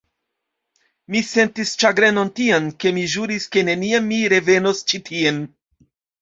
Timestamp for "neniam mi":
3.69-4.19